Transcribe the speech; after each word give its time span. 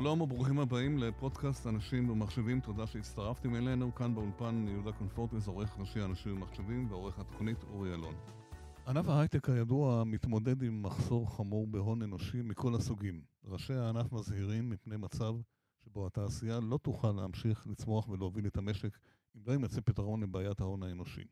שלום 0.00 0.20
וברוכים 0.20 0.58
הבאים 0.58 0.98
לפודקאסט 0.98 1.66
אנשים 1.66 2.10
ומחשבים, 2.10 2.60
תודה 2.60 2.86
שהצטרפתם 2.86 3.54
אלינו. 3.54 3.94
כאן 3.94 4.14
באולפן 4.14 4.66
יהודה 4.68 4.92
קונפורטס, 4.92 5.46
עורך 5.46 5.78
ראשי 5.78 6.04
אנשים 6.04 6.36
ומחשבים 6.36 6.90
ועורך 6.90 7.18
התוכנית 7.18 7.62
אורי 7.62 7.94
אלון. 7.94 8.14
ענף 8.86 9.08
ההייטק 9.08 9.48
הידוע 9.48 10.04
מתמודד 10.04 10.62
עם 10.62 10.82
מחסור 10.82 11.36
חמור 11.36 11.66
בהון 11.66 12.02
אנושי 12.02 12.42
מכל 12.42 12.74
הסוגים. 12.74 13.20
ראשי 13.44 13.74
הענף 13.74 14.12
מזהירים 14.12 14.70
מפני 14.70 14.96
מצב 14.96 15.34
שבו 15.84 16.06
התעשייה 16.06 16.60
לא 16.60 16.78
תוכל 16.82 17.12
להמשיך 17.12 17.66
לצמוח 17.66 18.08
ולהוביל 18.08 18.46
את 18.46 18.56
המשק 18.56 18.98
אם 19.36 19.40
לא 19.46 19.52
יימצא 19.52 19.80
פתרון 19.80 20.22
לבעיית 20.22 20.60
ההון 20.60 20.82
האנושי. 20.82 21.24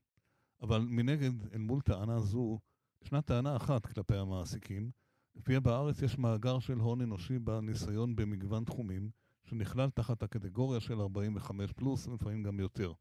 אבל 0.63 0.87
מנגד, 0.89 1.53
אל 1.55 1.59
מול 1.59 1.81
טענה 1.81 2.21
זו, 2.21 2.59
ישנה 3.03 3.23
טענה 3.23 3.57
אחת 3.57 3.87
כלפי 3.87 4.17
המעסיקים, 4.17 4.91
לפיה 5.37 5.61
בארץ 5.61 6.03
יש 6.03 6.19
מאגר 6.19 6.59
של 6.59 6.79
הון 6.79 7.01
אנושי 7.01 7.39
בעל 7.39 7.61
ניסיון 7.61 8.17
במגוון 8.17 8.65
תחומים, 8.65 9.11
שנכלל 9.45 9.91
תחת 9.91 10.23
הקטגוריה 10.23 10.81
של 10.81 11.01
45 11.01 11.73
פלוס, 11.73 12.07
ולפעמים 12.07 12.43
גם 12.43 12.61
יותר. 12.61 12.93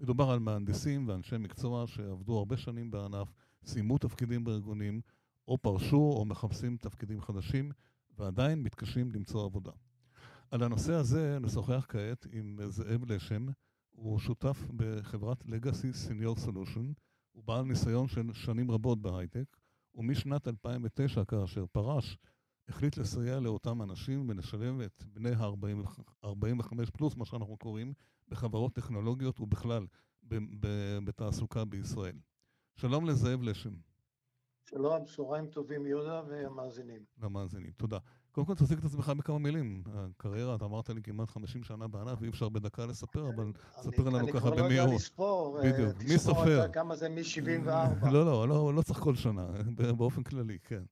מדובר 0.00 0.30
על 0.30 0.38
מהנדסים 0.38 1.08
ואנשי 1.08 1.38
מקצוע 1.38 1.86
שעבדו 1.86 2.38
הרבה 2.38 2.56
שנים 2.56 2.90
בענף, 2.90 3.28
סיימו 3.64 3.98
תפקידים 3.98 4.44
בארגונים, 4.44 5.00
או 5.48 5.58
פרשו 5.58 6.12
או 6.16 6.24
מחפשים 6.24 6.76
תפקידים 6.76 7.20
חדשים, 7.20 7.72
ועדיין 8.18 8.62
מתקשים 8.62 9.12
למצוא 9.12 9.44
עבודה. 9.44 9.72
על 10.50 10.62
הנושא 10.62 10.92
הזה 10.92 11.38
נשוחח 11.40 11.86
כעת 11.88 12.26
עם 12.32 12.58
זאב 12.68 13.12
לשם, 13.12 13.46
הוא 13.90 14.18
שותף 14.18 14.66
בחברת 14.76 15.42
Legacy 15.42 16.08
Senior 16.08 16.46
Solution, 16.46 16.94
הוא 17.32 17.44
בעל 17.44 17.64
ניסיון 17.64 18.08
של 18.08 18.32
שנים 18.32 18.70
רבות 18.70 19.02
בהייטק, 19.02 19.56
ומשנת 19.94 20.48
2009, 20.48 21.24
כאשר 21.24 21.66
פרש, 21.72 22.18
החליט 22.68 22.96
לסייע 22.96 23.40
לאותם 23.40 23.82
אנשים 23.82 24.28
ולשלב 24.28 24.80
את 24.80 25.04
בני 25.06 25.30
ה-45 25.30 26.90
פלוס, 26.92 27.16
מה 27.16 27.24
שאנחנו 27.24 27.56
קוראים, 27.56 27.92
בחברות 28.28 28.74
טכנולוגיות 28.74 29.40
ובכלל 29.40 29.86
בתעסוקה 31.04 31.64
בישראל. 31.64 32.16
שלום 32.76 33.06
לזאב 33.06 33.42
לשם. 33.42 33.74
שלום, 34.70 35.04
צהריים 35.04 35.46
טובים 35.46 35.86
יהודה 35.86 36.22
והמאזינים. 36.28 37.04
למאזינים, 37.22 37.72
תודה. 37.76 37.98
קודם 38.34 38.46
כל 38.46 38.54
תציג 38.54 38.78
את 38.78 38.84
עצמך 38.84 39.12
בכמה 39.18 39.38
מילים. 39.38 39.82
הקריירה, 39.94 40.54
אתה 40.54 40.64
אמרת 40.64 40.90
לי 40.90 41.02
כמעט 41.02 41.30
50 41.30 41.64
שנה 41.64 41.88
בענף, 41.88 42.22
אי 42.22 42.28
אפשר 42.28 42.48
בדקה 42.48 42.86
לספר, 42.86 43.28
אבל 43.34 43.52
ספר 43.80 44.08
לנו 44.08 44.28
ככה 44.32 44.50
במהירות. 44.50 44.58
אני 44.58 44.62
כבר 44.62 44.68
לא 44.68 44.82
יודע 44.82 44.94
לספור. 44.94 45.58
בדיוק, 45.62 46.02
מי 46.08 46.18
סופר? 46.18 46.72
כמה 46.72 46.96
זה 46.96 47.08
מ-74. 47.08 48.08
לא, 48.10 48.24
לא, 48.26 48.48
לא, 48.48 48.74
לא 48.74 48.82
צריך 48.82 48.98
כל 48.98 49.14
שנה, 49.14 49.46
באופן 49.98 50.22
כללי, 50.22 50.58
כן. 50.64 50.82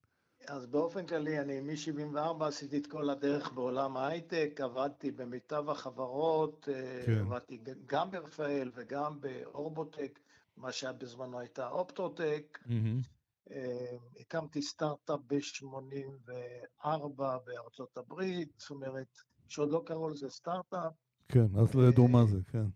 אז 0.48 0.66
באופן 0.66 1.06
כללי, 1.06 1.40
אני 1.40 1.60
מ-74 1.60 2.44
עשיתי 2.44 2.78
את 2.78 2.86
כל 2.86 3.10
הדרך 3.10 3.52
בעולם 3.52 3.96
ההייטק, 3.96 4.60
עבדתי 4.62 5.10
במיטב 5.10 5.70
החברות, 5.70 6.68
כן. 7.06 7.18
עבדתי 7.18 7.58
גם 7.86 8.10
ברפאל 8.10 8.70
וגם 8.74 9.20
באורבוטק, 9.20 10.18
מה 10.56 10.72
שהיה 10.72 10.92
בזמנו 10.92 11.38
הייתה 11.38 11.68
אופטרוטק. 11.68 12.58
Mm-hmm. 12.66 13.21
אה, 13.50 13.96
הקמתי 14.20 14.62
סטארט-אפ 14.62 15.20
ב-84 15.26 17.22
בארצות 17.44 17.96
הברית, 17.98 18.48
זאת 18.58 18.70
אומרת, 18.70 19.18
שעוד 19.48 19.70
לא 19.70 19.82
קראו 19.86 20.08
לזה 20.08 20.30
סטארט-אפ. 20.30 20.92
כן, 21.28 21.46
אז 21.60 21.74
לא 21.74 21.88
ידעו 21.88 22.08
מה 22.08 22.26
זה, 22.26 22.38
כן. 22.52 22.66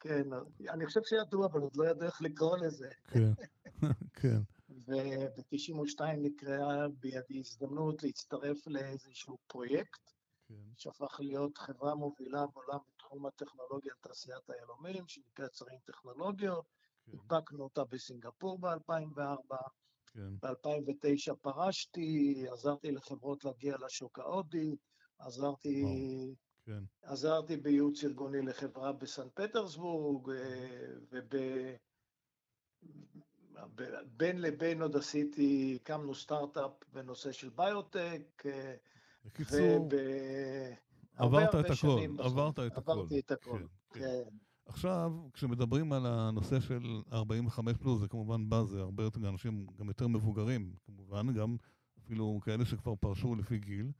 כן, 0.00 0.28
אני 0.70 0.86
חושב 0.86 1.00
שידעו, 1.04 1.46
אבל 1.46 1.60
עוד 1.60 1.76
לא 1.76 1.90
ידעו 1.90 2.06
איך 2.06 2.22
לקרוא 2.22 2.56
לזה. 2.56 2.88
כן, 3.08 3.32
כן. 4.20 4.38
וב-92 4.68 6.00
נקראה 6.18 6.88
בידי 6.88 7.38
הזדמנות 7.38 8.02
להצטרף 8.02 8.66
לאיזשהו 8.66 9.38
פרויקט, 9.46 10.10
כן. 10.48 10.54
שהפך 10.76 11.20
להיות 11.20 11.58
חברה 11.58 11.94
מובילה 11.94 12.46
בעולם 12.46 12.78
בתחום 12.94 13.26
הטכנולוגיה 13.26 13.92
לתעשיית 13.98 14.50
היהלומים, 14.50 15.08
שנקראת 15.08 15.54
שרים 15.54 15.78
טכנולוגיות. 15.84 16.64
כן. 17.06 17.12
הנפקנו 17.12 17.64
אותה 17.64 17.84
בסינגפור 17.84 18.58
ב-2004. 18.58 19.56
כן. 20.14 20.36
ב-2009 20.42 21.34
פרשתי, 21.40 22.44
עזרתי 22.52 22.92
לחברות 22.92 23.44
להגיע 23.44 23.76
לשוק 23.86 24.18
ההודי, 24.18 24.76
עזרתי, 25.18 25.84
כן. 26.64 26.82
עזרתי 27.02 27.56
בייעוץ 27.56 28.04
ארגוני 28.04 28.42
לחברה 28.42 28.92
בסן 28.92 29.28
פטרסבורג, 29.34 30.30
אה, 30.30 31.20
ובין 33.76 34.40
לבין 34.40 34.82
עוד 34.82 34.96
עשיתי, 34.96 35.78
הקמנו 35.80 36.14
סטארט-אפ 36.14 36.70
בנושא 36.92 37.32
של 37.32 37.48
ביוטק. 37.48 38.42
אה, 38.46 38.74
בקיצור, 39.24 39.88
עברת 41.16 41.54
את 41.54 41.70
הכל, 41.70 42.00
עברת 42.18 42.58
את 42.58 42.78
הכל. 42.78 42.92
עברתי 42.92 43.18
את 43.18 43.30
הכל, 43.30 43.62
כן. 43.90 44.00
כן. 44.00 44.43
עכשיו, 44.66 45.12
כשמדברים 45.32 45.92
על 45.92 46.06
הנושא 46.06 46.60
של 46.60 47.02
45 47.12 47.76
פלוס, 47.76 48.00
זה 48.00 48.08
כמובן 48.08 48.48
בא, 48.48 48.62
זה 48.62 48.80
הרבה 48.80 49.02
יותר 49.02 49.28
אנשים 49.28 49.66
גם 49.78 49.88
יותר 49.88 50.08
מבוגרים, 50.08 50.74
כמובן, 50.86 51.34
גם 51.34 51.56
אפילו 51.98 52.40
כאלה 52.44 52.64
שכבר 52.64 52.94
פרשו 52.96 53.34
לפי 53.34 53.58
גיל. 53.58 53.92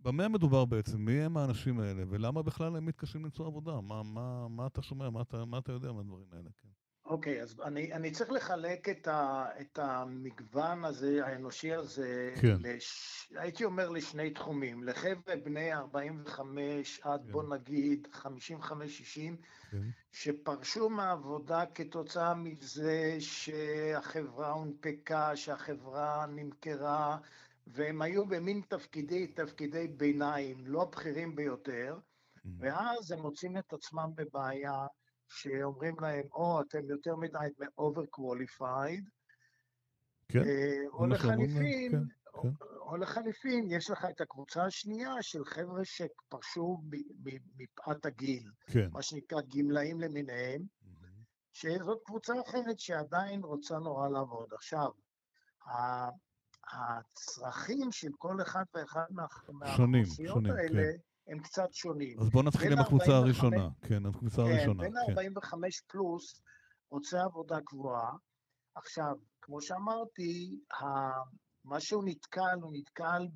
במה 0.00 0.28
מדובר 0.28 0.64
בעצם? 0.64 1.04
מי 1.04 1.12
הם 1.12 1.36
האנשים 1.36 1.80
האלה? 1.80 2.02
ולמה 2.08 2.42
בכלל 2.42 2.76
הם 2.76 2.86
מתקשים 2.86 3.24
למצוא 3.24 3.46
עבודה? 3.46 3.80
מה, 3.80 4.02
מה, 4.02 4.48
מה 4.48 4.66
אתה 4.66 4.82
שומע? 4.82 5.10
מה 5.10 5.20
אתה, 5.20 5.44
מה 5.44 5.58
אתה 5.58 5.72
יודע 5.72 5.92
מהדברים 5.92 6.26
האלה? 6.32 6.50
כן. 6.62 6.68
אוקיי, 7.06 7.40
okay, 7.40 7.42
אז 7.42 7.60
אני, 7.64 7.92
אני 7.92 8.10
צריך 8.10 8.32
לחלק 8.32 8.88
את, 8.88 9.08
ה, 9.08 9.46
את 9.60 9.78
המגוון 9.78 10.84
הזה, 10.84 11.26
האנושי 11.26 11.74
הזה, 11.74 12.34
כן. 12.40 12.56
לש, 12.60 13.32
הייתי 13.36 13.64
אומר 13.64 13.88
לשני 13.88 14.30
תחומים, 14.30 14.84
לחבר'ה 14.84 15.36
בני 15.44 15.72
45 15.72 17.00
עד 17.02 17.22
כן. 17.26 17.32
בוא 17.32 17.42
נגיד 17.42 18.08
55-60, 18.12 18.24
כן. 19.70 19.78
שפרשו 20.12 20.90
מהעבודה 20.90 21.64
כתוצאה 21.74 22.34
מזה 22.34 23.16
שהחברה 23.20 24.50
הונפקה, 24.50 25.36
שהחברה 25.36 26.26
נמכרה, 26.26 27.18
והם 27.66 28.02
היו 28.02 28.26
במין 28.26 28.60
תפקידי, 28.68 29.26
תפקידי 29.26 29.88
ביניים, 29.88 30.56
לא 30.66 30.82
הבכירים 30.82 31.36
ביותר, 31.36 31.98
mm-hmm. 31.98 32.48
ואז 32.58 33.12
הם 33.12 33.20
מוצאים 33.20 33.58
את 33.58 33.72
עצמם 33.72 34.10
בבעיה. 34.14 34.86
שאומרים 35.32 35.96
להם, 36.00 36.24
או 36.32 36.60
אתם 36.60 36.90
יותר 36.90 37.16
מדי 37.16 37.38
over 37.80 38.06
qualified, 38.16 39.04
כן, 40.28 40.44
או 40.92 41.06
לחליפין, 41.06 41.90
כן, 41.90 41.98
כן. 42.42 42.48
או 42.80 42.96
לחליפין, 42.96 43.66
יש 43.70 43.90
לך 43.90 44.06
את 44.10 44.20
הקבוצה 44.20 44.64
השנייה 44.64 45.14
של 45.20 45.44
חבר'ה 45.44 45.84
שפרשו 45.84 46.82
מפאת 47.56 48.06
הגיל, 48.06 48.50
כן. 48.66 48.88
מה 48.92 49.02
שנקרא 49.02 49.40
גמלאים 49.56 50.00
למיניהם, 50.00 50.62
mm-hmm. 50.62 51.24
שזאת 51.52 51.98
קבוצה 52.04 52.32
אחרת 52.48 52.78
שעדיין 52.78 53.40
רוצה 53.42 53.78
נורא 53.78 54.08
לעבוד. 54.08 54.52
עכשיו, 54.54 54.90
הצרכים 56.72 57.92
של 57.92 58.10
כל 58.18 58.42
אחד 58.42 58.64
ואחד 58.74 59.06
מהאוכלוסיות 59.48 60.44
האלה, 60.46 60.82
כן. 60.82 60.98
הם 61.26 61.38
קצת 61.38 61.72
שונים. 61.72 62.20
אז 62.20 62.30
בואו 62.30 62.42
נתחיל 62.44 62.72
עם 62.72 62.78
הקבוצה 62.78 63.16
הראשונה. 63.16 63.68
כן, 63.82 64.06
הקבוצה 64.06 64.36
כן, 64.36 64.50
הראשונה. 64.50 64.82
בין 64.82 64.92
45 65.10 65.80
כן. 65.80 65.86
פלוס 65.88 66.42
רוצה 66.90 67.22
עבודה 67.22 67.58
קבועה. 67.64 68.12
עכשיו, 68.74 69.14
כמו 69.40 69.60
שאמרתי, 69.60 70.60
מה 71.64 71.80
שהוא 71.80 72.04
נתקל, 72.06 72.58
הוא 72.62 72.72
נתקל 72.74 73.26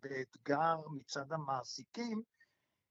באתגר 0.00 0.76
מצד 0.96 1.32
המעסיקים 1.32 2.22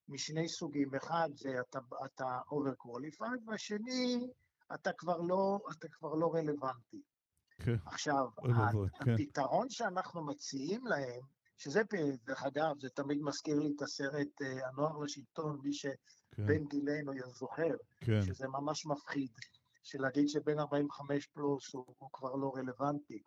משני 0.09 0.49
סוגים. 0.49 0.95
אחד, 0.95 1.29
זה 1.35 1.49
אתה, 1.69 1.79
אתה 2.05 2.39
over 2.49 2.75
qualified, 2.85 3.47
והשני, 3.47 4.27
אתה 4.73 4.91
כבר 4.97 5.17
לא, 5.17 5.59
אתה 5.71 5.87
כבר 5.91 6.15
לא 6.15 6.33
רלוונטי. 6.33 7.01
כן. 7.59 7.75
עכשיו, 7.85 8.27
כן. 8.35 9.13
הפתרון 9.13 9.69
שאנחנו 9.69 10.25
מציעים 10.25 10.87
להם, 10.87 11.21
שזה, 11.61 11.81
דרך 12.25 12.43
אגב, 12.43 12.79
זה 12.79 12.89
תמיד 12.89 13.21
מזכיר 13.21 13.59
לי 13.59 13.73
את 13.75 13.81
הסרט 13.81 14.41
uh, 14.41 14.67
הנוער 14.67 14.97
לשלטון, 14.97 15.59
מי 15.63 15.73
שבן 15.73 15.95
כן. 16.47 16.65
גילנו 16.65 17.13
זוכר, 17.33 17.75
כן. 17.99 18.21
שזה 18.21 18.47
ממש 18.47 18.85
מפחיד, 18.85 19.31
שלהגיד 19.83 20.29
שבן 20.29 20.59
45 20.59 21.27
פלוס 21.27 21.73
הוא, 21.73 21.85
הוא 21.97 22.09
כבר 22.13 22.35
לא 22.35 22.51
רלוונטי. 22.55 23.21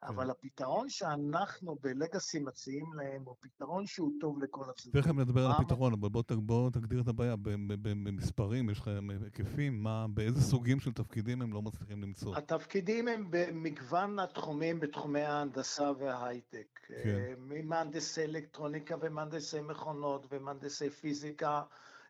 כן. 0.00 0.06
אבל 0.06 0.30
הפתרון 0.30 0.88
שאנחנו 0.88 1.76
בלגאסי 1.82 2.38
מציעים 2.38 2.92
להם 2.94 3.22
הוא 3.24 3.36
פתרון 3.40 3.86
שהוא 3.86 4.12
טוב 4.20 4.42
לכל 4.42 4.70
הצדדים. 4.70 5.02
תכף 5.02 5.14
נדבר 5.14 5.46
על 5.46 5.52
הפתרון, 5.52 5.92
אבל 5.92 6.08
בוא, 6.08 6.22
בוא 6.36 6.70
תגדיר 6.70 7.00
את 7.00 7.08
הבעיה 7.08 7.34
במספרים, 7.68 8.70
יש 8.70 8.78
לכם 8.78 9.08
היקפים, 9.24 9.82
מה, 9.82 10.06
באיזה 10.08 10.40
סוגים 10.40 10.80
של 10.80 10.92
תפקידים 10.92 11.42
הם 11.42 11.52
לא 11.52 11.62
מצליחים 11.62 12.02
למצוא? 12.02 12.36
התפקידים 12.36 13.08
הם 13.08 13.26
במגוון 13.30 14.18
התחומים 14.18 14.80
בתחומי 14.80 15.20
ההנדסה 15.20 15.90
וההייטק. 15.98 16.80
כן. 16.86 16.94
אה, 17.08 17.34
ממהנדסי 17.38 18.24
אלקטרוניקה 18.24 18.94
ומהנדסי 19.00 19.60
מכונות 19.60 20.26
ומהנדסי 20.30 20.90
פיזיקה, 20.90 21.62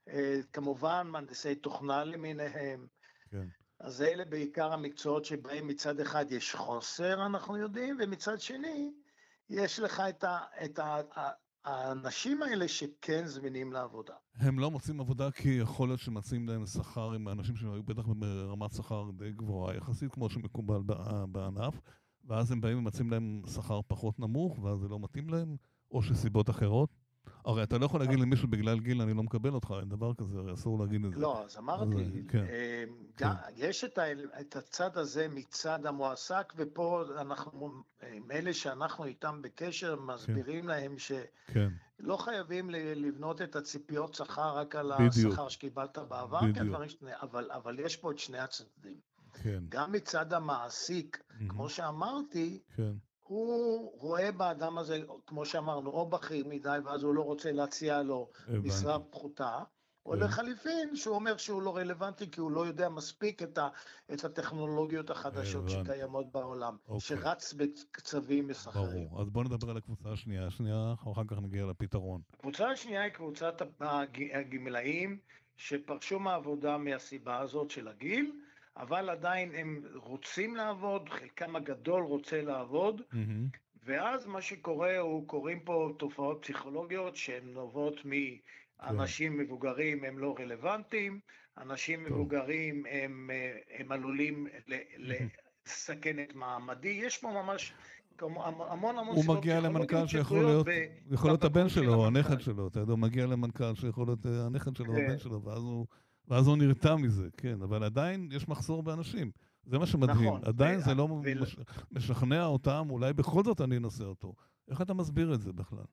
אה, 0.09 0.41
כמובן 0.53 1.07
מהנדסי 1.11 1.55
תוכנה 1.55 2.05
למיניהם. 2.05 2.87
כן. 3.31 3.49
אז 3.81 4.03
אלה 4.03 4.25
בעיקר 4.25 4.73
המקצועות 4.73 5.25
שבהם 5.25 5.67
מצד 5.67 6.01
אחד 6.01 6.33
יש 6.33 6.55
חוסר, 6.55 7.27
אנחנו 7.27 7.57
יודעים, 7.57 7.97
ומצד 8.01 8.41
שני, 8.41 8.93
יש 9.51 9.81
לך 9.81 10.01
את, 10.01 10.25
ה, 10.25 10.39
את 10.65 10.79
ה, 10.79 11.01
האנשים 11.65 12.43
האלה 12.43 12.69
שכן 12.69 13.27
זמינים 13.27 13.73
לעבודה. 13.73 14.15
הם 14.35 14.59
לא 14.59 14.71
מוצאים 14.71 15.01
עבודה 15.01 15.31
כי 15.31 15.49
יכול 15.49 15.89
להיות 15.89 16.01
שמציעים 16.01 16.49
להם 16.49 16.67
שכר 16.67 17.13
עם 17.13 17.29
האנשים 17.29 17.57
שהיו 17.57 17.83
בטח 17.83 18.03
ברמת 18.07 18.73
שכר 18.73 19.11
די 19.19 19.33
גבוהה 19.33 19.77
יחסית, 19.77 20.13
כמו 20.13 20.31
שמקובל 20.31 20.81
בענף, 21.29 21.81
ואז 22.25 22.53
הם 22.53 22.61
באים 22.61 22.79
ומציעים 22.79 23.11
להם 23.11 23.43
שכר 23.55 23.81
פחות 23.87 24.19
נמוך, 24.19 24.59
ואז 24.59 24.79
זה 24.79 24.89
לא 24.89 24.99
מתאים 25.01 25.29
להם, 25.29 25.57
או 25.91 26.03
שסיבות 26.03 26.51
אחרות. 26.51 26.91
הרי 27.45 27.63
אתה 27.63 27.79
לא 27.79 27.85
יכול 27.87 28.01
להגיד 28.01 28.21
למישהו 28.21 28.49
בגלל 28.49 28.81
גיל 28.81 29.03
אני 29.03 29.15
לא 29.15 29.23
מקבל 29.23 29.55
אותך, 29.55 29.75
אין 29.81 29.89
דבר 29.89 30.15
כזה, 30.15 30.39
הרי 30.39 30.53
אסור 30.53 30.79
להגיד 30.79 31.05
את 31.05 31.13
זה. 31.13 31.21
לא, 31.21 31.45
אז 31.45 31.59
אמרתי, 31.59 32.23
כן, 32.29 32.39
אמ, 32.39 32.95
כן. 33.17 33.29
יש 33.57 33.85
את 34.41 34.57
הצד 34.57 34.99
הזה 34.99 35.27
מצד 35.31 35.87
המועסק, 35.87 36.53
ופה 36.57 37.05
אנחנו, 37.21 37.83
אלה 38.31 38.55
שאנחנו 38.55 39.05
איתם 39.05 39.43
בקשר, 39.43 40.01
מסבירים 40.01 40.63
כן. 40.63 40.69
להם 40.69 40.95
שלא 40.99 42.17
חייבים 42.17 42.71
לבנות 42.71 43.43
את 43.43 43.57
הציפיות 43.57 44.15
שכר 44.15 44.59
רק 44.59 44.77
על 44.77 44.93
השכר 44.93 45.49
שקיבלת 45.49 45.99
בעבר, 45.99 46.41
אבל 47.51 47.79
יש 47.79 47.97
פה 47.97 48.11
את 48.11 48.19
שני 48.19 48.39
הצדדים. 48.39 49.09
גם 49.69 49.93
מצד 49.93 50.33
המעסיק, 50.33 51.23
כמו 51.49 51.69
שאמרתי, 51.69 52.61
הוא 53.29 53.93
רואה 53.99 54.33
באדם 54.33 54.79
הזה, 54.79 55.01
כמו 55.27 55.47
שאמרנו, 55.47 55.91
או 55.91 56.07
בכיר 56.07 56.47
מדי, 56.49 56.79
ואז 56.85 57.03
הוא 57.03 57.15
לא 57.15 57.23
רוצה 57.23 57.53
להציע 57.53 58.03
לו 58.03 58.29
משרה 58.49 58.99
פחותה, 58.99 59.59
או 60.07 60.13
כן. 60.13 60.19
לחליפין, 60.19 60.97
שהוא 60.97 61.15
אומר 61.15 61.37
שהוא 61.37 61.63
לא 61.63 61.77
רלוונטי, 61.77 62.31
כי 62.31 62.41
הוא 62.41 62.51
לא 62.51 62.67
יודע 62.67 62.89
מספיק 62.89 63.43
את, 63.43 63.59
ה, 63.59 63.69
את 64.13 64.25
הטכנולוגיות 64.25 65.11
החדשות 65.11 65.69
שקיימות 65.69 66.33
בעולם, 66.33 66.77
אוקיי. 66.89 67.01
שרץ 67.01 67.53
בקצבים 67.53 68.49
מסחרים. 68.49 69.09
ברור. 69.09 69.21
אז 69.23 69.29
בואו 69.31 69.45
נדבר 69.45 69.71
על 69.71 69.77
הקבוצה 69.77 70.13
השנייה. 70.13 70.47
השנייה, 70.47 70.95
אחר 71.13 71.23
כך 71.29 71.39
נגיע 71.43 71.67
לפתרון. 71.67 72.21
הקבוצה 72.35 72.71
השנייה 72.71 73.03
היא 73.03 73.13
קבוצת 73.13 73.63
הגמלאים 74.35 75.19
שפרשו 75.57 76.19
מהעבודה 76.19 76.79
מהסיבה 76.79 77.39
הזאת 77.39 77.71
של 77.71 77.89
הגיל, 77.89 78.33
אבל 78.79 79.11
עדיין 79.11 79.55
הם 79.55 79.83
רוצים 79.95 80.57
לעבוד, 80.57 81.09
חלקם 81.09 81.57
הגדול 81.57 82.03
רוצה 82.03 82.43
לעבוד, 82.43 83.01
mm-hmm. 83.01 83.59
ואז 83.85 84.27
מה 84.27 84.43
שקורה 84.43 84.99
הוא, 84.99 85.29
קורים 85.29 85.61
פה 85.61 85.93
תופעות 85.99 86.43
פסיכולוגיות 86.43 87.17
שהן 87.17 87.45
נובעות 87.45 88.01
מאנשים 88.05 89.33
כן. 89.33 89.39
מבוגרים 89.39 90.05
הם 90.05 90.19
לא 90.19 90.35
רלוונטיים, 90.39 91.21
אנשים 91.59 92.09
טוב. 92.09 92.13
מבוגרים 92.13 92.85
הם, 92.91 93.31
הם 93.79 93.93
עלולים 93.93 94.47
ל, 94.69 94.75
לסכן 95.67 96.23
את 96.23 96.35
מעמדי, 96.35 96.89
יש 96.89 97.19
פה 97.19 97.31
ממש 97.31 97.73
המון 98.21 98.99
המון 98.99 99.17
סיבות 99.17 99.27
הוא 99.27 99.37
מגיע 99.37 99.61
למנכ"ל 99.61 100.07
שיכול 100.07 100.45
להיות, 100.45 100.67
יכול 101.11 101.31
להיות 101.31 101.45
הבן 101.45 101.69
שלו 101.69 101.95
או 101.95 102.07
הנכד 102.07 102.41
שלו, 102.41 102.69
אתה 102.69 102.81
יודע, 102.81 102.93
הוא 102.93 102.99
מגיע 102.99 103.27
למנכ"ל 103.27 103.75
שיכול 103.75 104.07
להיות 104.07 104.27
אה, 104.27 104.47
הנכד 104.47 104.77
שלו 104.77 104.93
או 104.93 104.99
הבן 104.99 105.09
כן. 105.09 105.19
שלו, 105.19 105.43
ואז 105.43 105.63
הוא... 105.63 105.87
ואז 106.29 106.47
הוא 106.47 106.57
נרתע 106.57 106.97
מזה, 106.97 107.29
כן, 107.37 107.63
אבל 107.63 107.85
עדיין 107.85 108.29
יש 108.33 108.49
מחסור 108.49 108.83
באנשים. 108.83 109.31
זה 109.67 109.79
מה 109.79 109.87
שמדהים. 109.87 110.29
נכון. 110.29 110.41
עדיין 110.45 110.79
ו... 110.79 110.83
זה 110.83 110.95
לא 110.95 111.03
ו... 111.03 111.23
מש... 111.41 111.57
משכנע 111.93 112.45
אותם, 112.45 112.87
אולי 112.91 113.13
בכל 113.13 113.45
זאת 113.45 113.61
אני 113.61 113.77
אנסה 113.77 114.05
אותו. 114.05 114.35
איך 114.69 114.83
אתה 114.83 114.95
מסביר 114.95 115.35
את 115.35 115.41
זה 115.41 115.53
בכלל? 115.53 115.85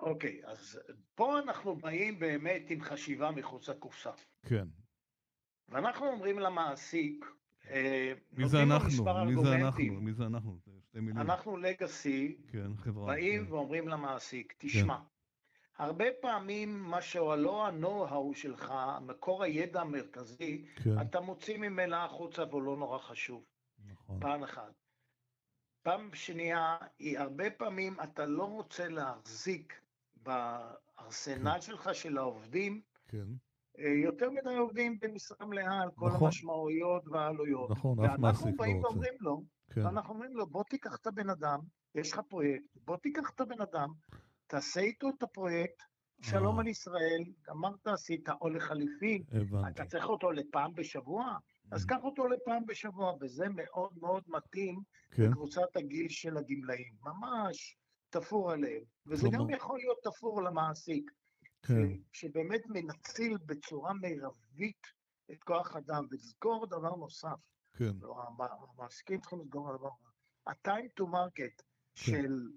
אוקיי, 0.00 0.40
אז 0.44 0.80
פה 1.14 1.38
אנחנו 1.38 1.76
באים 1.76 2.18
באמת 2.18 2.70
עם 2.70 2.80
חשיבה 2.82 3.30
מחוץ 3.30 3.68
לקופסה. 3.68 4.10
כן. 4.42 4.68
ואנחנו 5.68 6.06
אומרים 6.06 6.38
למעסיק, 6.38 7.24
אה, 7.70 8.12
מי 8.32 8.48
זה 8.48 8.62
אנחנו? 8.62 9.04
מי 9.26 9.34
זה 9.42 9.54
אנחנו? 9.54 10.00
מי 10.00 10.12
זה 10.12 10.26
אנחנו? 10.26 10.58
אנחנו 11.16 11.56
לגאסי, 11.56 12.36
כן. 12.48 12.70
באים 12.94 13.46
כן. 13.46 13.52
ואומרים 13.52 13.88
למעסיק, 13.88 14.54
תשמע, 14.58 14.96
כן. 14.96 15.02
הרבה 15.78 16.04
פעמים 16.20 16.82
מה 16.82 17.02
שלא 17.02 17.66
ה-know-how 17.66 18.36
שלך, 18.36 18.74
מקור 19.00 19.42
הידע 19.42 19.80
המרכזי, 19.80 20.64
כן. 20.84 21.00
אתה 21.00 21.20
מוציא 21.20 21.58
ממנה 21.58 22.04
החוצה 22.04 22.42
והוא 22.50 22.62
לא 22.62 22.76
נורא 22.76 22.98
חשוב. 22.98 23.44
נכון. 23.86 24.20
פעם 24.20 24.42
אחת. 24.42 24.72
פעם 25.82 26.10
שנייה, 26.14 26.76
היא 26.98 27.18
הרבה 27.18 27.50
פעמים 27.50 27.96
אתה 28.02 28.26
לא 28.26 28.44
רוצה 28.44 28.88
להחזיק 28.88 29.80
בארסנל 30.16 31.54
כן. 31.54 31.60
שלך 31.60 31.94
של 31.94 32.18
העובדים, 32.18 32.80
כן. 33.08 33.26
אה, 33.78 33.88
יותר 34.04 34.30
מדי 34.30 34.56
עובדים 34.56 34.98
במשרה 35.00 35.46
מלאה 35.46 35.82
על 35.82 35.90
כל 35.94 36.08
נכון. 36.08 36.26
המשמעויות 36.26 37.08
והעלויות. 37.08 37.70
נכון, 37.70 38.04
אף 38.04 38.18
מעסיק 38.18 38.46
לא 38.46 38.50
רוצה. 38.50 38.52
ואנחנו 38.52 38.56
באים 38.56 38.84
ואומרים 38.84 39.14
לו, 39.20 39.42
כן. 39.70 39.86
ואנחנו 39.86 40.14
אומרים 40.14 40.36
לו, 40.36 40.46
בוא 40.46 40.64
תיקח 40.70 40.96
את 40.96 41.06
הבן 41.06 41.30
אדם, 41.30 41.60
יש 41.94 42.12
לך 42.12 42.20
פרויקט, 42.28 42.76
בוא 42.84 42.96
תיקח 42.96 43.30
את 43.30 43.40
הבן 43.40 43.60
אדם, 43.60 43.88
תעשה 44.54 44.80
איתו 44.80 45.08
את 45.08 45.22
הפרויקט, 45.22 45.82
שלום 46.20 46.56
אה. 46.56 46.60
על 46.60 46.68
ישראל, 46.68 47.24
גמרת, 47.48 47.86
עשית, 47.86 48.28
או 48.40 48.48
לחליפין, 48.48 49.22
אתה 49.68 49.84
צריך 49.84 50.08
אותו 50.08 50.32
לפעם 50.32 50.74
בשבוע, 50.74 51.36
אז 51.70 51.84
mm. 51.84 51.88
קח 51.88 52.04
אותו 52.04 52.26
לפעם 52.26 52.66
בשבוע, 52.66 53.14
וזה 53.20 53.44
מאוד 53.48 53.98
מאוד 54.00 54.22
מתאים 54.28 54.82
כן. 55.10 55.22
לקבוצת 55.22 55.76
הגיל 55.76 56.08
של 56.08 56.36
הגמלאים. 56.36 56.94
ממש 57.02 57.76
תפור 58.10 58.52
עליהם. 58.52 58.82
וזה 59.06 59.28
גם 59.32 59.50
יכול 59.50 59.78
להיות 59.78 59.98
תפור 60.02 60.42
למעסיק, 60.42 61.10
כן. 61.62 61.88
שבאמת 62.12 62.62
מנציל 62.66 63.36
בצורה 63.46 63.92
מרבית 63.94 64.86
את 65.30 65.42
כוח 65.42 65.76
אדם. 65.76 66.06
ולזכור 66.10 66.66
דבר 66.66 66.96
נוסף, 66.96 67.38
כן. 67.76 67.92
המעסיקים 68.78 69.20
צריכים 69.20 69.40
לסגור 69.40 69.76
דבר 69.76 69.88
נוסף. 69.88 70.14
ה-time 70.46 71.00
to 71.00 71.04
market 71.04 71.62
של 71.94 72.48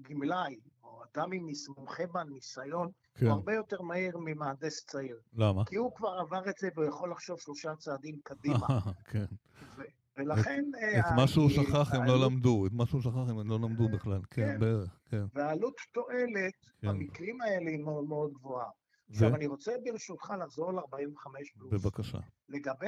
גמלאי, 0.00 0.56
או 0.84 1.02
אדם 1.04 1.32
עם 1.32 1.46
מומחה 1.76 2.06
בניסיון, 2.06 2.88
כן. 3.14 3.26
הוא 3.26 3.34
הרבה 3.34 3.54
יותר 3.54 3.82
מהיר 3.82 4.18
ממהנדס 4.18 4.84
צעיר. 4.86 5.20
למה? 5.34 5.64
כי 5.64 5.76
הוא 5.76 5.94
כבר 5.94 6.08
עבר 6.08 6.50
את 6.50 6.58
זה 6.58 6.68
והוא 6.74 6.86
יכול 6.88 7.10
לחשוב 7.10 7.40
שלושה 7.40 7.76
צעדים 7.76 8.18
קדימה. 8.24 8.66
כן. 9.10 9.24
ו- 9.76 9.82
ולכן... 10.16 10.64
את, 10.70 10.74
אה, 10.82 11.00
את 11.00 11.16
מה 11.16 11.26
שהוא 11.28 11.50
שכח 11.50 11.94
הם 11.94 12.04
לא 12.04 12.26
למדו, 12.26 12.66
את 12.66 12.72
מה 12.72 12.86
שהוא 12.86 13.00
שכח 13.00 13.28
הם 13.28 13.50
לא 13.50 13.60
למדו 13.60 13.88
בכלל, 13.88 14.20
כן, 14.30 14.52
כן, 14.52 14.60
בערך, 14.60 15.00
כן. 15.10 15.24
והעלות 15.34 15.74
תועלת 15.92 16.54
כן. 16.80 16.88
במקרים 16.88 17.40
האלה 17.40 17.70
היא 17.70 17.84
מאוד 17.84 18.04
מאוד 18.04 18.32
גבוהה. 18.32 18.70
עכשיו, 19.10 19.34
אני 19.34 19.46
רוצה 19.46 19.72
ברשותך 19.84 20.34
לחזור 20.40 20.72
ל-45 20.72 21.30
פלוס. 21.54 21.72
בבקשה. 21.72 22.18
לגבי 22.48 22.86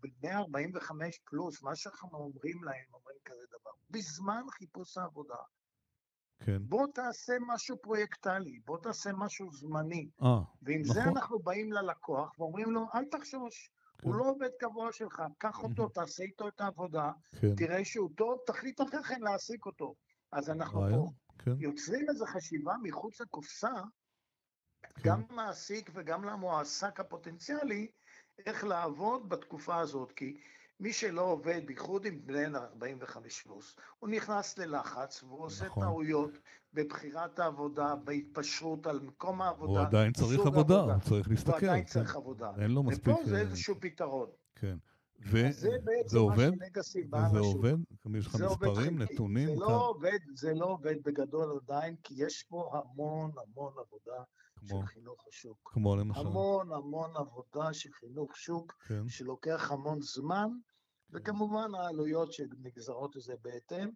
בני 0.00 0.34
45 0.34 1.18
פלוס, 1.24 1.62
מה 1.62 1.76
שאנחנו 1.76 2.18
אומרים 2.18 2.64
להם, 2.64 2.84
אומרים 2.94 3.16
כזה 3.24 3.44
דבר, 3.48 3.70
בזמן 3.90 4.42
חיפוש 4.50 4.98
העבודה, 4.98 5.36
כן. 6.44 6.58
בוא 6.60 6.86
תעשה 6.94 7.32
משהו 7.40 7.76
פרויקטלי, 7.76 8.60
בוא 8.64 8.78
תעשה 8.78 9.10
משהו 9.12 9.52
זמני. 9.52 10.08
אה, 10.22 10.28
ועם 10.62 10.80
נכון. 10.80 10.94
זה 10.94 11.02
אנחנו 11.02 11.38
באים 11.38 11.72
ללקוח 11.72 12.38
ואומרים 12.38 12.70
לו, 12.70 12.86
אל 12.94 13.04
תחשוש, 13.04 13.70
כן. 13.98 14.08
הוא 14.08 14.14
לא 14.14 14.24
עובד 14.30 14.50
קבוע 14.60 14.92
שלך, 14.92 15.22
קח 15.38 15.62
אותו, 15.62 15.88
תעשה 15.88 16.22
איתו 16.22 16.48
את 16.48 16.60
העבודה, 16.60 17.10
כן. 17.40 17.54
תראה 17.56 17.84
שהוא 17.84 18.10
טוב, 18.16 18.38
תחליט 18.46 18.80
אחרי 18.80 19.02
כן 19.02 19.20
להעסיק 19.20 19.66
אותו. 19.66 19.94
אז 20.32 20.50
אנחנו 20.50 20.80
פה 20.90 21.10
כן. 21.38 21.50
יוצרים 21.58 22.06
איזו 22.08 22.26
חשיבה 22.26 22.74
מחוץ 22.82 23.20
לקופסה, 23.20 23.72
כן. 24.82 25.00
גם 25.04 25.22
למעסיק 25.30 25.90
וגם 25.94 26.24
למועסק 26.24 27.00
הפוטנציאלי, 27.00 27.90
איך 28.46 28.64
לעבוד 28.64 29.28
בתקופה 29.28 29.80
הזאת, 29.80 30.12
כי 30.12 30.40
מי 30.82 30.92
שלא 30.92 31.22
עובד, 31.22 31.60
בייחוד 31.66 32.04
עם 32.04 32.20
בני 32.26 32.46
45 32.56 33.42
פלוס, 33.42 33.76
הוא 33.98 34.10
נכנס 34.10 34.58
ללחץ 34.58 35.22
והוא 35.22 35.44
עושה 35.44 35.66
נכון. 35.66 35.82
טעויות 35.82 36.38
בבחירת 36.74 37.38
העבודה, 37.38 37.94
בהתפשרות 37.96 38.86
על 38.86 39.00
מקום 39.00 39.42
העבודה. 39.42 39.80
הוא 39.80 39.88
עדיין 39.88 40.12
צריך 40.12 40.40
עבודה, 40.40 40.78
עבודה, 40.78 40.94
הוא 40.94 41.02
צריך 41.02 41.28
להסתכל. 41.28 41.50
הוא 41.50 41.58
עדיין 41.58 41.84
כן. 41.84 41.88
צריך 41.90 42.16
עבודה. 42.16 42.50
אין 42.58 42.70
לו 42.70 42.82
מספיק... 42.82 43.14
ופה 43.14 43.24
זה 43.24 43.36
אה, 43.36 43.40
איזשהו 43.40 43.74
פתרון. 43.80 44.28
כן. 44.54 44.76
וזה 45.20 45.68
עובד? 45.68 46.52
וזה 47.26 47.38
עובד? 47.38 47.74
יש 48.18 48.26
לך 48.26 48.34
מספרים, 48.34 48.98
נתונים? 48.98 49.48
זה 49.48 49.54
לא 49.60 49.88
עובד, 49.88 50.18
זה 50.34 50.54
לא 50.54 50.66
עובד 50.66 50.96
בגדול 51.04 51.58
עדיין, 51.64 51.96
כי 52.02 52.14
יש 52.24 52.42
פה 52.48 52.70
המון 52.72 53.30
המון 53.30 53.72
עבודה 53.78 54.22
כמו, 54.56 54.68
של 54.68 54.86
חינוך 54.86 55.24
השוק. 55.28 55.70
כמו 55.74 55.96
למשל? 55.96 56.20
המון 56.20 56.72
המון 56.72 57.10
עבודה 57.16 57.72
של 57.72 57.90
חינוך 57.92 58.36
שוק, 58.36 58.72
כן. 58.88 59.08
שלוקח 59.08 59.72
המון 59.72 60.02
זמן, 60.02 60.48
וכמובן 61.12 61.74
העלויות 61.74 62.32
שנגזרות 62.32 63.16
לזה 63.16 63.34
בהתאם. 63.42 63.88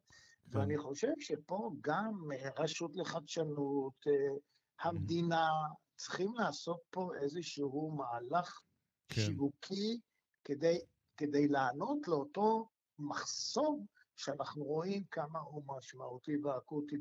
כן. 0.51 0.59
ואני 0.59 0.79
חושב 0.79 1.13
שפה 1.21 1.71
גם 1.81 2.13
רשות 2.59 2.97
לחדשנות, 2.97 3.95
אה, 4.07 4.37
המדינה, 4.81 5.49
צריכים 5.97 6.35
לעשות 6.35 6.81
פה 6.91 7.11
איזשהו 7.23 7.97
מהלך 7.97 8.61
כן. 9.09 9.21
שיווקי 9.21 10.01
כדי, 10.45 10.79
כדי 11.17 11.49
לענות 11.49 12.09
לאותו 12.09 12.69
מחסום 12.99 13.87
שאנחנו 14.17 14.65
רואים 14.65 15.05
כמה 15.11 15.39
הוא 15.39 15.63
משמעותי 15.67 16.37
ואקוטי 16.37 16.97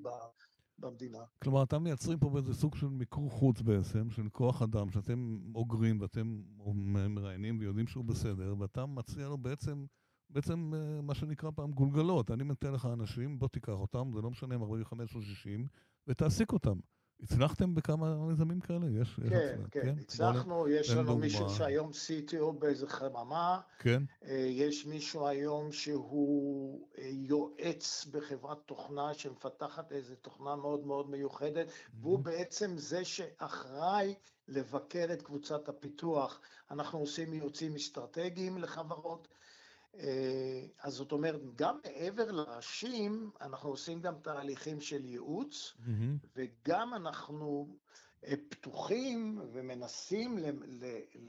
במדינה. 0.79 1.23
כלומר, 1.43 1.63
אתם 1.63 1.83
מייצרים 1.83 2.19
פה 2.19 2.29
באיזה 2.29 2.53
סוג 2.53 2.75
של 2.75 2.87
מיקור 2.87 3.29
חוץ 3.29 3.61
בעצם, 3.61 4.09
של 4.09 4.29
כוח 4.29 4.61
אדם, 4.61 4.91
שאתם 4.91 5.39
אוגרים 5.55 6.01
ואתם 6.01 6.41
מראיינים 7.15 7.59
ויודעים 7.59 7.87
שהוא 7.87 8.05
בסדר, 8.05 8.55
ואתה 8.59 8.85
מציע 8.85 9.27
לו 9.27 9.37
בעצם 9.37 9.85
בעצם 10.29 10.71
אה, 10.73 11.01
מה 11.01 11.15
שנקרא 11.15 11.49
פעם 11.55 11.71
גולגלות. 11.71 12.31
אני 12.31 12.43
נותן 12.43 12.73
לך 12.73 12.85
אנשים, 12.93 13.39
בוא 13.39 13.47
תיקח 13.47 13.73
אותם, 13.73 14.11
זה 14.15 14.21
לא 14.21 14.29
משנה 14.29 14.55
אם 14.55 14.61
45 14.61 15.15
או 15.15 15.21
60, 15.21 15.67
ותעסיק 16.07 16.51
אותם. 16.51 16.79
הצלחתם 17.23 17.75
בכמה 17.75 18.25
מיזמים 18.27 18.59
כאלה? 18.59 18.87
יש, 19.01 19.15
כן, 19.15 19.25
יש 19.25 19.31
כן, 19.71 19.81
כן, 19.81 19.95
הצלחנו, 19.99 20.67
יש 20.67 20.89
לנו 20.89 21.03
דוגמה. 21.03 21.21
מישהו 21.21 21.49
שהיום 21.49 21.91
CTO 21.91 22.51
באיזה 22.59 22.87
חממה, 22.87 23.59
כן. 23.79 24.03
אה, 24.25 24.47
יש 24.49 24.85
מישהו 24.85 25.27
היום 25.27 25.71
שהוא 25.71 26.87
אה, 26.97 27.09
יועץ 27.11 28.05
בחברת 28.11 28.57
תוכנה 28.65 29.13
שמפתחת 29.13 29.91
איזו 29.91 30.15
תוכנה 30.15 30.55
מאוד 30.55 30.85
מאוד 30.85 31.09
מיוחדת, 31.09 31.67
mm-hmm. 31.67 32.01
והוא 32.01 32.19
בעצם 32.19 32.77
זה 32.77 33.05
שאחראי 33.05 34.15
לבקר 34.47 35.05
את 35.13 35.21
קבוצת 35.21 35.69
הפיתוח. 35.69 36.39
אנחנו 36.71 36.99
עושים 36.99 37.33
ייעוצים 37.33 37.75
אסטרטגיים 37.75 38.57
לחברות. 38.57 39.27
אה, 39.99 40.65
אז 40.81 40.93
זאת 40.93 41.11
אומרת, 41.11 41.55
גם 41.55 41.79
מעבר 41.85 42.31
לראשים, 42.31 43.31
אנחנו 43.41 43.69
עושים 43.69 44.01
גם 44.01 44.15
תהליכים 44.21 44.81
של 44.81 45.05
ייעוץ, 45.05 45.73
mm-hmm. 45.77 46.27
וגם 46.35 46.93
אנחנו 46.93 47.77
אה, 48.25 48.33
פתוחים 48.49 49.41
ומנסים 49.53 50.37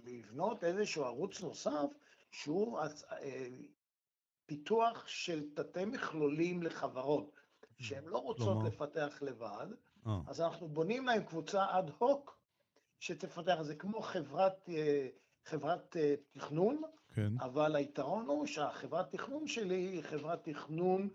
לבנות 0.05 0.65
איזשהו 0.65 1.05
ערוץ 1.05 1.41
נוסף, 1.41 1.87
שהוא 2.31 2.79
אה, 2.79 2.89
פיתוח 4.47 5.07
של 5.07 5.55
תתי 5.55 5.85
מכלולים 5.85 6.63
לחברות, 6.63 7.41
שהן 7.79 8.05
לא 8.05 8.19
רוצות 8.19 8.57
לפתח 8.65 9.19
לבד, 9.23 9.67
אז 10.27 10.41
אנחנו 10.41 10.69
בונים 10.69 11.07
להם 11.07 11.25
קבוצה 11.25 11.79
אד 11.79 11.91
הוק 11.99 12.39
שתפתח, 13.01 13.63
זה 13.63 13.75
כמו 13.75 14.03
חברת, 14.03 14.69
חברת 15.45 15.97
תכנון, 16.33 16.83
כן. 17.17 17.33
אבל 17.41 17.77
היתרון 17.77 18.27
הוא 18.27 18.47
שהחברת 18.47 19.11
תכנון 19.11 19.47
שלי 19.47 19.75
היא 19.75 20.03
חברת 20.03 20.49
תכנון 20.49 21.09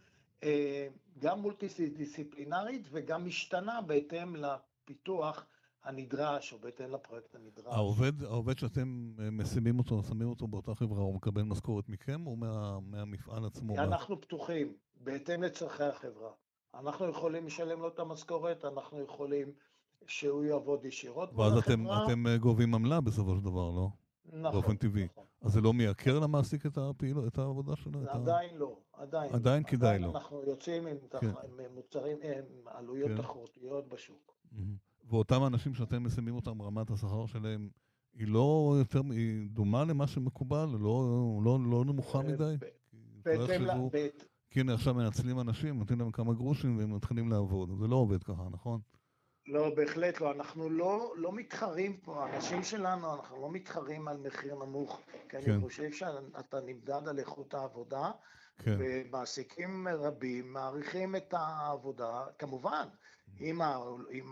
אה, 0.44 0.88
גם 1.20 1.40
מולטי-דיסציפלינרית 1.40 2.88
וגם 2.92 3.26
משתנה 3.26 3.82
בהתאם 3.82 4.36
לפיתוח 4.36 5.46
הנדרש 5.84 6.54
או 6.54 6.60
בהתאם 6.60 6.92
לפרויקט 6.92 7.36
הנדרש. 7.36 7.74
העובד, 7.74 8.24
העובד 8.24 8.60
שאתם 8.60 9.12
אה, 9.20 9.32
משימים 9.32 9.80
אותו, 9.80 10.04
שמים 10.04 10.30
אותו 10.30 10.48
באותה 10.48 10.76
חברה, 10.76 11.02
הוא 11.02 11.16
מקבל 11.16 11.42
משכורת 11.42 11.90
מכם 11.90 12.28
או 12.28 12.36
מה, 12.36 12.80
מהמפעל 12.80 13.46
עצמו? 13.46 13.76
אנחנו. 13.78 14.22
פתוחים, 14.22 14.74
בהתאם 14.96 15.44
לצורכי 15.44 15.84
החברה. 15.84 16.32
אנחנו 16.74 17.10
יכולים 17.10 17.46
לשלם 17.46 17.80
לו 17.80 17.88
את 17.88 18.00
המשכורת, 18.00 18.66
אנחנו 18.66 19.02
יכולים 19.02 19.52
שהוא 20.08 20.44
יעבוד 20.44 20.86
ישירות. 20.86 21.34
ואז 21.34 21.58
אתם, 21.58 21.86
אתם 21.88 22.28
אה, 22.28 22.38
גובים 22.38 22.76
עמלה 22.76 23.02
בסופו 23.02 23.36
של 23.36 23.42
דבר, 23.42 23.72
לא? 23.72 23.90
נכון. 24.26 24.52
באופן 24.52 24.76
טבעי. 24.76 25.06
נכון. 25.06 25.24
אז 25.42 25.52
זה 25.52 25.62
לא 25.62 25.74
מייקר 25.74 26.20
למעסיק 26.20 26.66
את 26.66 26.78
הפעילות, 26.78 27.28
את 27.28 27.38
העבודה 27.38 27.76
שלו? 27.76 28.00
עדיין 28.10 28.58
לא, 28.58 28.78
עדיין. 28.94 29.34
עדיין 29.34 29.64
כדאי 29.64 30.00
לו. 30.00 30.12
אנחנו 30.12 30.44
יוצאים 30.48 30.88
עם, 30.88 30.98
כן. 31.20 31.28
עם 31.28 31.60
מוצרים, 31.76 32.18
עם 32.24 32.68
עלויות 32.68 33.12
כן. 33.12 33.18
תחרותיות 33.18 33.88
בשוק. 33.88 34.36
ואותם 35.10 35.46
אנשים 35.48 35.74
שאתם 35.74 36.04
מסיימים 36.04 36.36
אותם, 36.36 36.62
רמת 36.62 36.92
השכר 36.92 37.26
שלהם, 37.26 37.70
היא 38.14 38.28
לא 38.28 38.76
יותר, 38.80 39.02
היא 39.12 39.50
דומה 39.50 39.86
למה 39.86 40.08
שמקובל? 40.08 40.66
לא, 40.80 41.40
לא, 41.44 41.60
לא 41.72 41.86
נמוכה 41.86 42.18
אה, 42.18 42.24
מדי? 42.24 42.56
בהתאם 43.26 43.66
ל... 43.66 43.72
כי 44.50 44.60
הנה 44.60 44.74
עכשיו 44.74 44.94
מנצלים 44.94 45.40
אנשים, 45.40 45.80
נותנים 45.80 46.00
להם 46.00 46.12
כמה 46.12 46.34
גרושים 46.34 46.78
והם 46.78 46.96
מתחילים 46.96 47.30
לעבוד. 47.30 47.70
זה 47.80 47.88
לא 47.88 47.96
עובד 47.96 48.24
ככה, 48.24 48.44
נכון? 48.52 48.82
לא, 49.48 49.76
בהחלט 49.76 50.22
לא. 50.22 50.32
אנחנו 50.32 50.70
לא, 50.70 51.14
לא 51.18 51.32
מתחרים 51.32 51.98
פה, 51.98 52.26
האנשים 52.26 52.64
שלנו, 52.64 53.14
אנחנו 53.16 53.42
לא 53.42 53.52
מתחרים 53.52 54.08
על 54.08 54.18
מחיר 54.18 54.56
נמוך, 54.56 55.02
כי 55.12 55.18
כן. 55.30 55.52
אני 55.52 55.62
חושב 55.62 55.92
שאתה 55.92 56.60
נמדד 56.66 57.08
על 57.08 57.20
איכות 57.20 57.54
העבודה, 57.54 58.12
כן. 58.58 58.78
ומעסיקים 58.80 59.88
רבים 59.88 60.54
מעריכים 60.54 61.16
את 61.16 61.34
העבודה, 61.34 62.26
כמובן, 62.40 62.88
אם, 63.42 63.62
ה, 63.62 63.78
אם 64.12 64.32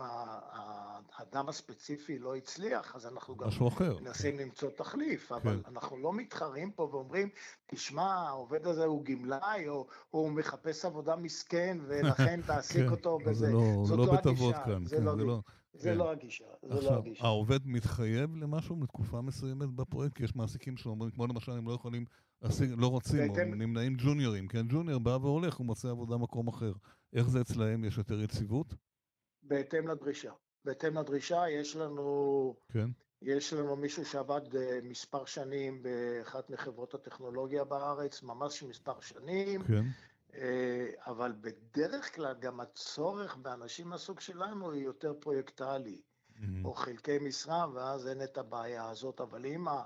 האדם 1.20 1.48
הספציפי 1.48 2.18
לא 2.18 2.36
הצליח, 2.36 2.96
אז 2.96 3.06
אנחנו 3.06 3.36
גם 3.36 3.48
מנסים 4.00 4.36
כן. 4.36 4.42
למצוא 4.42 4.70
תחליף, 4.70 5.32
אבל 5.32 5.62
כן. 5.62 5.70
אנחנו 5.70 5.96
לא 5.96 6.12
מתחרים 6.12 6.72
פה 6.72 6.88
ואומרים, 6.92 7.28
תשמע, 7.66 8.14
העובד 8.14 8.66
הזה 8.66 8.84
הוא 8.84 9.04
גמלאי, 9.04 9.68
או, 9.68 9.86
הוא 10.10 10.30
מחפש 10.30 10.84
עבודה 10.84 11.16
מסכן, 11.16 11.78
ולכן 11.86 12.40
תעסיק 12.46 12.82
כן. 12.82 12.88
אותו 12.88 13.18
בזה. 13.18 13.46
זה 13.46 13.52
לא, 13.52 13.84
זאת 13.84 13.98
לא, 13.98 14.06
לא 14.06 14.12
הגישה. 14.12 14.64
כאן, 14.64 14.86
זה, 14.86 14.96
כן, 14.96 15.02
לא, 15.02 15.16
זה, 15.16 15.24
לא, 15.24 15.40
זה 15.72 15.90
כן. 15.90 15.98
לא 15.98 16.10
הגישה. 16.10 16.44
זה 16.62 16.74
עכשיו, 16.74 16.92
לא 16.92 16.98
הגישה. 16.98 17.24
העובד 17.24 17.66
מתחייב 17.66 18.36
למשהו 18.36 18.76
לתקופה 18.82 19.20
מסוימת 19.20 19.68
בפרויקט? 19.68 20.16
כי 20.16 20.24
יש 20.24 20.36
מעסיקים 20.36 20.76
שאומרים, 20.76 21.10
כמו 21.10 21.26
למשל, 21.26 21.52
הם 21.52 21.68
לא 21.68 21.72
יכולים, 21.72 22.04
להשיג, 22.42 22.70
לא 22.78 22.86
רוצים, 22.86 23.30
או 23.30 23.44
נמנעים 23.44 23.96
ג'וניורים, 23.98 24.48
כן? 24.48 24.66
ג'וניור 24.68 25.00
בא 25.00 25.18
והולך, 25.22 25.56
הוא 25.56 25.66
מוצא 25.66 25.88
עבודה 25.88 26.16
במקום 26.16 26.48
אחר. 26.48 26.72
איך 27.12 27.28
זה 27.28 27.40
אצלהם? 27.40 27.84
יש 27.84 27.98
יותר 27.98 28.20
יציבות? 28.20 28.74
בהתאם 29.42 29.88
לדרישה. 29.88 30.32
בהתאם 30.64 30.98
לדרישה 30.98 31.48
יש 31.48 31.76
לנו... 31.76 32.54
כן. 32.72 32.88
יש 33.22 33.52
לנו 33.52 33.76
מישהו 33.76 34.04
שעבד 34.04 34.56
אה, 34.56 34.78
מספר 34.82 35.24
שנים 35.24 35.82
באחת 35.82 36.50
מחברות 36.50 36.94
הטכנולוגיה 36.94 37.64
בארץ, 37.64 38.22
ממש 38.22 38.62
מספר 38.62 39.00
שנים. 39.00 39.64
כן. 39.64 39.84
אה, 40.34 40.90
אבל 41.06 41.32
בדרך 41.40 42.14
כלל 42.14 42.34
גם 42.40 42.60
הצורך 42.60 43.36
באנשים 43.36 43.88
מהסוג 43.88 44.20
שלנו 44.20 44.72
היא 44.72 44.84
יותר 44.84 45.14
פרויקטלי, 45.20 46.00
mm-hmm. 46.00 46.44
או 46.64 46.74
חלקי 46.74 47.18
משרה, 47.18 47.66
ואז 47.74 48.06
אין 48.06 48.22
את 48.22 48.38
הבעיה 48.38 48.88
הזאת. 48.88 49.20
אבל 49.20 49.46
אם, 49.46 49.68
ה, 49.68 49.82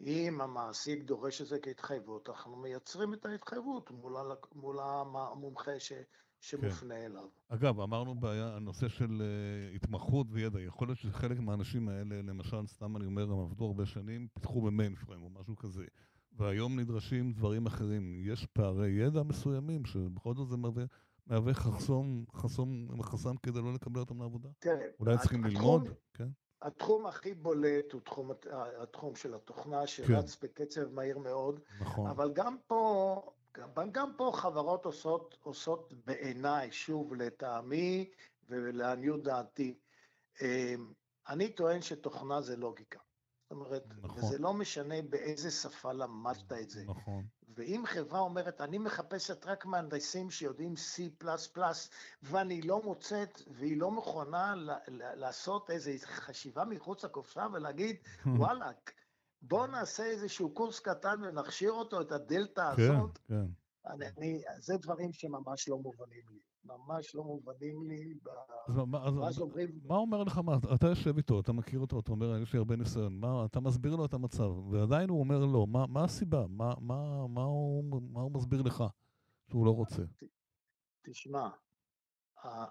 אם 0.00 0.40
המעסיק 0.40 1.02
דורש 1.02 1.42
את 1.42 1.46
זה 1.46 1.58
כהתחייבות, 1.58 2.28
אנחנו 2.28 2.56
מייצרים 2.56 3.14
את 3.14 3.26
ההתחייבות 3.26 3.90
מול, 3.90 4.16
מול 4.54 4.78
המומחה 4.80 5.80
ש, 5.80 5.92
שמופנה 6.46 6.94
כן. 6.94 7.00
אליו. 7.00 7.28
אגב, 7.48 7.80
אמרנו 7.80 8.14
בעיה, 8.14 8.56
הנושא 8.56 8.88
של 8.88 9.22
uh, 9.22 9.76
התמחות 9.76 10.26
וידע, 10.30 10.60
יכול 10.60 10.88
להיות 10.88 10.98
שחלק 10.98 11.40
מהאנשים 11.40 11.88
האלה, 11.88 12.22
למשל, 12.22 12.66
סתם 12.66 12.96
אני 12.96 13.06
אומר, 13.06 13.22
הם 13.22 13.40
עבדו 13.40 13.64
הרבה 13.64 13.86
שנים, 13.86 14.28
פיתחו 14.34 14.60
במיינפריים 14.60 15.22
או 15.22 15.30
משהו 15.30 15.56
כזה, 15.56 15.84
והיום 16.32 16.80
נדרשים 16.80 17.32
דברים 17.32 17.66
אחרים. 17.66 18.20
יש 18.24 18.46
פערי 18.46 18.88
ידע 18.88 19.22
מסוימים, 19.22 19.84
שבכל 19.84 20.34
זאת 20.34 20.48
זה 20.48 20.56
מהווה, 20.56 20.84
מהווה 21.26 21.54
חסום, 21.54 22.24
חסום, 22.32 23.02
חסם 23.02 23.36
כדי 23.36 23.62
לא 23.62 23.74
לקבל 23.74 24.00
אותם 24.00 24.22
לעבודה? 24.22 24.48
תראה, 24.58 24.86
אולי 25.00 25.18
צריכים 25.18 25.44
ללמוד, 25.44 25.88
כן? 26.14 26.28
התחום 26.62 27.06
הכי 27.06 27.34
בולט 27.34 27.92
הוא 27.92 28.00
תחום, 28.00 28.30
התחום 28.82 29.14
של 29.14 29.34
התוכנה, 29.34 29.86
שרץ 29.86 30.34
כן. 30.34 30.46
בקצב 30.46 30.92
מהיר 30.92 31.18
מאוד. 31.18 31.60
נכון. 31.80 32.10
אבל 32.10 32.32
גם 32.32 32.56
פה 32.66 33.22
גם, 33.56 33.90
גם 33.92 34.12
פה 34.16 34.30
חברות 34.34 34.84
עושות, 34.84 35.36
עושות 35.42 35.92
בעיניי, 36.04 36.72
שוב, 36.72 37.14
לטעמי 37.14 38.10
ולעניות 38.48 39.22
דעתי, 39.22 39.78
אמ, 40.42 40.92
אני 41.28 41.48
טוען 41.48 41.82
שתוכנה 41.82 42.40
זה 42.40 42.56
לוגיקה. 42.56 42.98
זאת 43.42 43.50
אומרת, 43.50 43.84
נכון. 44.02 44.24
וזה 44.24 44.38
לא 44.38 44.54
משנה 44.54 45.02
באיזה 45.02 45.50
שפה 45.50 45.92
למדת 45.92 46.52
את 46.52 46.70
זה. 46.70 46.84
נכון. 46.84 47.24
ואם 47.48 47.82
חברה 47.86 48.20
אומרת, 48.20 48.60
אני 48.60 48.78
מחפשת 48.78 49.46
רק 49.46 49.66
מהנדסים 49.66 50.30
שיודעים 50.30 50.74
C++, 50.74 51.24
ואני 52.22 52.62
לא 52.62 52.82
מוצאת, 52.82 53.42
והיא 53.46 53.76
לא 53.76 53.90
מוכנה 53.90 54.54
לעשות 54.88 55.70
איזו 55.70 55.90
חשיבה 56.04 56.64
מחוץ 56.64 57.04
לקופסה 57.04 57.46
ולהגיד, 57.52 57.96
וואלאק, 58.38 58.92
בוא 59.42 59.66
נעשה 59.66 60.04
איזשהו 60.04 60.50
קורס 60.50 60.80
קטן 60.80 61.22
ונכשיר 61.22 61.72
אותו, 61.72 62.00
את 62.00 62.12
הדלתא 62.12 62.74
כן, 62.76 62.82
הזאת. 62.82 63.18
כן, 63.18 63.34
כן. 63.34 63.46
אני, 63.92 64.06
אני, 64.18 64.42
זה 64.58 64.76
דברים 64.76 65.12
שממש 65.12 65.68
לא 65.68 65.78
מובנים 65.78 66.22
לי. 66.30 66.38
ממש 66.64 67.14
לא 67.14 67.24
מובנים 67.24 67.88
לי. 67.88 68.14
ב... 68.14 68.28
אז 68.68 68.76
מה, 68.86 69.04
אז, 69.04 69.14
מה 69.14 69.28
אומרים... 69.40 69.80
מה 69.84 69.96
אומר 69.96 70.24
לך, 70.24 70.38
מה, 70.38 70.56
אתה 70.74 70.86
יושב 70.86 71.16
איתו, 71.16 71.40
אתה 71.40 71.52
מכיר 71.52 71.80
אותו, 71.80 72.00
אתה 72.00 72.10
אומר, 72.10 72.42
יש 72.42 72.52
לי 72.52 72.58
הרבה 72.58 72.76
ניסיון, 72.76 73.20
מה, 73.20 73.44
אתה 73.44 73.60
מסביר 73.60 73.96
לו 73.96 74.04
את 74.04 74.14
המצב, 74.14 74.50
ועדיין 74.70 75.08
הוא 75.08 75.20
אומר 75.20 75.44
לא, 75.44 75.66
מה, 75.66 75.86
מה 75.86 76.04
הסיבה? 76.04 76.46
מה, 76.48 76.74
מה, 76.80 77.26
מה, 77.28 77.42
הוא, 77.42 78.02
מה 78.12 78.20
הוא 78.20 78.32
מסביר 78.32 78.62
לך 78.62 78.84
שהוא 79.50 79.66
לא 79.66 79.70
רוצה? 79.70 80.02
תשמע, 81.02 81.48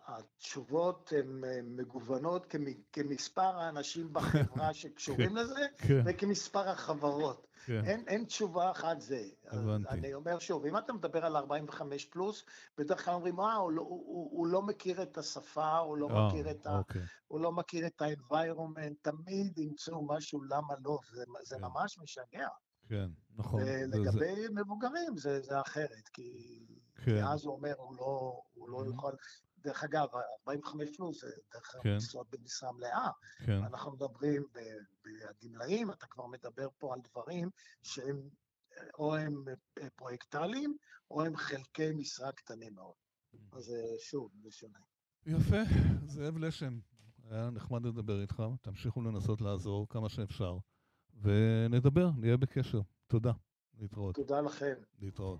התשובות 0.07 1.13
הן 1.17 1.41
מגוונות 1.75 2.55
כמספר 2.93 3.59
האנשים 3.59 4.13
בחברה 4.13 4.73
שקשורים 4.83 5.29
כן, 5.29 5.35
לזה, 5.35 5.65
כן. 5.77 6.01
וכמספר 6.05 6.69
החברות. 6.69 7.47
כן. 7.65 7.85
אין, 7.85 8.03
אין 8.07 8.25
תשובה 8.25 8.71
אחת 8.71 9.01
זה. 9.01 9.23
הבנתי. 9.47 9.89
אני 9.89 10.13
אומר 10.13 10.39
שוב, 10.39 10.65
אם 10.65 10.77
אתה 10.77 10.93
מדבר 10.93 11.25
על 11.25 11.37
45 11.37 12.05
פלוס, 12.05 12.43
בדרך 12.77 13.05
כלל 13.05 13.13
אומרים, 13.13 13.39
אה, 13.39 13.55
הוא, 13.55 13.71
הוא, 13.71 13.87
הוא, 13.87 14.29
הוא 14.31 14.47
לא 14.47 14.61
מכיר 14.61 15.01
את 15.01 15.17
השפה, 15.17 15.77
הוא 15.77 15.97
לא, 15.97 16.09
אה, 16.09 16.27
מכיר, 16.27 16.51
את 16.51 16.67
אוקיי. 16.67 17.01
ה, 17.01 17.05
הוא 17.27 17.39
לא 17.39 17.51
מכיר 17.51 17.87
את 17.87 18.01
ה-environment, 18.01 18.93
תמיד 19.01 19.59
ימצאו 19.59 20.07
משהו 20.07 20.43
למה 20.43 20.73
לא, 20.83 20.99
זה, 21.13 21.23
זה. 21.43 21.57
ממש 21.57 21.99
משגע. 21.99 22.47
כן, 22.89 23.09
נכון. 23.35 23.61
ולגבי 23.63 24.35
זה... 24.35 24.47
מבוגרים 24.51 25.17
זה, 25.17 25.41
זה 25.41 25.61
אחרת, 25.61 26.07
כי, 26.13 26.59
כן. 26.95 27.03
כי 27.03 27.23
אז 27.23 27.45
הוא 27.45 27.55
אומר, 27.55 27.73
הוא 27.77 27.95
לא, 27.97 28.41
הוא 28.53 28.69
לא 28.69 28.77
mm-hmm. 28.79 28.89
דרך 29.65 29.83
אגב, 29.83 30.07
45 30.47 30.97
פלוס 30.97 31.21
זה 31.21 31.31
דרך 31.53 31.75
כן. 31.83 31.95
משרות 31.95 32.27
במשרה 32.29 32.71
מלאה. 32.71 33.09
כן. 33.45 33.63
אנחנו 33.63 33.91
מדברים 33.91 34.43
בגמלאים, 35.03 35.91
אתה 35.91 36.05
כבר 36.07 36.25
מדבר 36.25 36.67
פה 36.77 36.93
על 36.93 36.99
דברים 37.11 37.49
שהם 37.83 38.29
או 38.99 39.15
הם 39.15 39.45
פרויקטליים, 39.95 40.77
או 41.11 41.25
הם 41.25 41.37
חלקי 41.37 41.91
משרה 41.91 42.31
קטנים 42.31 42.75
מאוד. 42.75 42.93
אז 43.51 43.73
שוב, 43.99 44.31
זה 44.43 44.51
שונה. 44.51 44.79
יפה, 45.25 45.57
זאב 46.05 46.37
לשם. 46.37 46.79
היה 47.29 47.49
נחמד 47.49 47.85
לדבר 47.85 48.21
איתך, 48.21 48.43
תמשיכו 48.61 49.01
לנסות 49.01 49.41
לעזור 49.41 49.87
כמה 49.89 50.09
שאפשר, 50.09 50.57
ונדבר, 51.21 52.09
נהיה 52.17 52.37
בקשר. 52.37 52.81
תודה. 53.07 53.31
להתראות. 53.79 54.15
תודה 54.15 54.41
לכם. 54.41 54.73
להתראות. 54.99 55.39